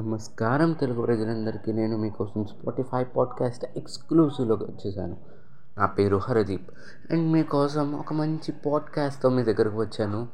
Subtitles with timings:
[0.00, 5.16] నమస్కారం తెలుగు ప్రజలందరికీ నేను మీకోసం స్పాటిఫై పాడ్కాస్ట్ ఎక్స్క్లూసివ్లోకి వచ్చేసాను.
[5.78, 6.70] నా పేరు హరదీప్
[7.12, 10.28] అండ్ మీకోసం ఒక మంచి పాడ్కాస్ట్తో మీ దగ్గరకు వచ్చాను.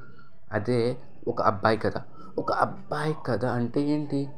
[0.53, 0.97] అదే
[1.29, 1.93] ఒక అబ్బాయి కథ.
[2.39, 4.29] ఒక అబ్బాయి కథ అంటే ఏంటి?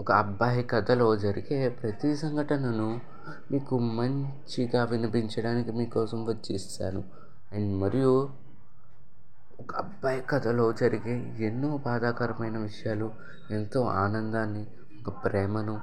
[0.00, 3.00] ఒక అబ్బాయి కథలో జరిగే ప్రతి సంఘటనను
[3.52, 7.04] మీకు మంచిగా వినిపించడానికి మీకోసం వచ్చేసాను.
[7.52, 8.28] అండ్ మరియు
[9.60, 13.12] ఒక అబ్బాయి కథలో జరిగే ఎన్నో బాధాకరమైన విషయాలు
[13.50, 14.66] ఎంతో ఆనందాన్ని
[15.06, 15.80] ఒక ప్రేమను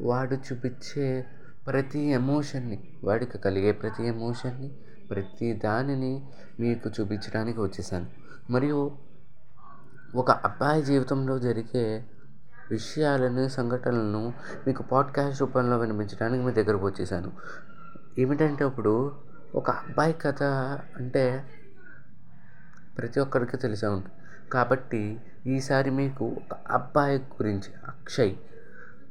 [0.00, 1.26] వాడు చూపించే
[1.66, 4.68] ప్రతి ఎమోషన్ని వాడికి కలిగే ప్రతి ఎమోషన్ని
[5.10, 6.26] ప్రతి దానిని
[6.60, 8.06] మీకు చూపించడానికి వచ్చేసాను.
[8.50, 8.92] మరియు
[10.14, 12.04] ఒక అబ్బాయి జీవితంలో జరిగే
[12.70, 14.32] విషయాలను సంఘటనలను
[14.66, 17.32] మీకు పాడ్కాస్ట్ రూపంలో వినిపించడానికి మీ దగ్గరకు వచ్చేసాను.
[18.18, 19.12] ఏమిటంటే ఇప్పుడు
[19.54, 20.42] ఒక అబ్బాయి కథ
[20.96, 21.44] అంటే
[22.98, 24.14] ప్రతి ఒక్కరికి తెలిసే ఉంటుంది
[24.52, 28.36] కాబట్టి ఈసారి మీకు ఒక అబ్బాయి గురించి అక్షయ్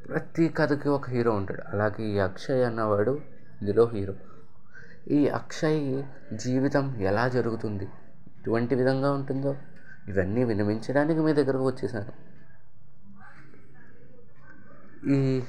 [0.09, 1.61] ప్రతి కథకి ఒక హీరో ఉంటాడు.
[1.73, 3.21] అలాగే ఈ అక్షయ్ అన్నవాడు
[3.61, 4.13] ఇందులో హీరో.
[5.07, 6.03] ఈ అక్షయ్
[6.35, 7.89] జీవితం ఎలా జరుగుతుంది?
[8.39, 9.55] ఎటువంటి విధంగా ఉంటుందో
[10.07, 12.11] ఇవన్నీ వినిమించడానికి మీ దగ్గరకు వచ్చేసాను.
[15.09, 15.43] ఈ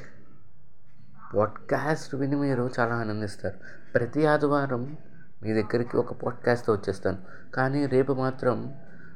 [1.35, 3.57] పాడ్కాస్ట్ విని మీరు చాలా ఆనందిస్తారు.
[3.95, 4.97] ప్రతి ఆదివారం
[5.43, 7.19] మీ దగ్గరికి ఒక పాడ్కాస్ట్తో వచ్చేస్తాను.
[7.55, 8.75] కానీ రేపు మాత్రం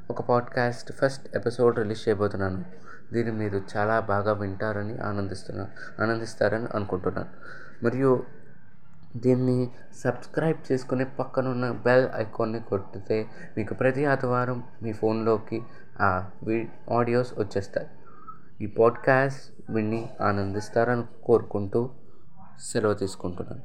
[0.09, 2.65] ఒక పాడ్కాస్ట్ ఫస్ట్ ఎపిసోడ్ రిలీజ్ చేయబోతున్నాను.
[3.13, 7.27] దీన్ని మీరు చాలా బాగా వింటారని ఆనందిస్తున్నాను ఆనందిస్తారని అనుకుంటున్నాను.
[7.85, 8.23] మరియు
[9.17, 13.27] దీన్ని సబ్స్క్రైబ్ చేసుకుని పక్కనున్న బెల్ ఐకాన్ని కొట్టితే
[13.57, 15.61] మీకు ప్రతి ఆదివారం మీ ఫోన్లోకి
[16.01, 16.29] ఆ
[16.91, 17.87] ఆడియోస్ వచ్చేస్తాయి.
[18.61, 21.89] ఈ పాడ్కాస్ట్ విని ఆనందిస్తారని కోరుకుంటూ
[22.59, 23.61] సెలవు తీసుకుంటున్నాను.